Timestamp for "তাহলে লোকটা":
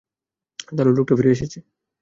0.67-1.13